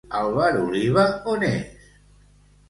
[0.09, 1.03] I el bar Oliva
[1.35, 1.93] on és?